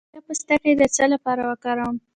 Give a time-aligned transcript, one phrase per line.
[0.03, 1.95] د کیلې پوستکی د څه لپاره وکاروم؟